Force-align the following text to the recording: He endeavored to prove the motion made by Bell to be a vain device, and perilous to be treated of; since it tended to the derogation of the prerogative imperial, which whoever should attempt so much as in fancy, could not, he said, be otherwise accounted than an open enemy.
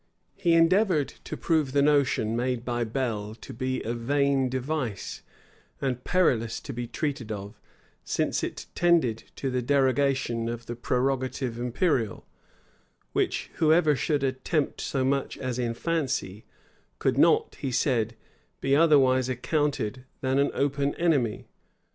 He 0.35 0.53
endeavored 0.53 1.09
to 1.25 1.37
prove 1.37 1.73
the 1.73 1.83
motion 1.83 2.35
made 2.35 2.65
by 2.65 2.83
Bell 2.83 3.35
to 3.35 3.53
be 3.53 3.83
a 3.83 3.93
vain 3.93 4.49
device, 4.49 5.21
and 5.79 6.03
perilous 6.03 6.59
to 6.61 6.73
be 6.73 6.87
treated 6.87 7.31
of; 7.31 7.61
since 8.03 8.43
it 8.43 8.65
tended 8.73 9.25
to 9.35 9.51
the 9.51 9.61
derogation 9.61 10.49
of 10.49 10.65
the 10.65 10.75
prerogative 10.75 11.59
imperial, 11.59 12.25
which 13.13 13.51
whoever 13.57 13.95
should 13.95 14.23
attempt 14.23 14.81
so 14.81 15.05
much 15.05 15.37
as 15.37 15.59
in 15.59 15.75
fancy, 15.75 16.45
could 16.97 17.19
not, 17.19 17.53
he 17.61 17.71
said, 17.71 18.15
be 18.59 18.75
otherwise 18.75 19.29
accounted 19.29 20.05
than 20.21 20.39
an 20.39 20.49
open 20.55 20.95
enemy. 20.95 21.45